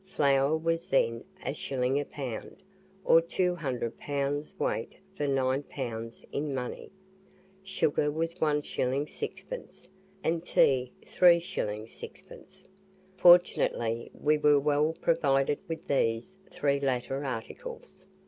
Flour 0.07 0.57
was 0.57 0.89
then 0.89 1.23
a 1.45 1.53
shilling 1.53 1.99
a 1.99 2.05
pound, 2.05 2.63
or 3.05 3.21
two 3.21 3.53
hundred 3.53 3.99
pounds 3.99 4.59
weight 4.59 4.95
for 5.15 5.27
nine 5.27 5.61
pounds 5.61 6.25
in 6.31 6.55
money. 6.55 6.89
Sugar 7.61 8.09
was 8.09 8.33
1s. 8.33 8.63
6d., 8.63 9.89
and 10.23 10.43
tea 10.43 10.91
3s. 11.05 11.83
6d. 11.83 12.65
Fortunately 13.15 14.09
we 14.15 14.39
were 14.39 14.59
Well 14.59 14.95
provided 14.99 15.59
with 15.67 15.87
these 15.87 16.35
three 16.49 16.79
latter 16.79 17.23
articles. 17.23 18.07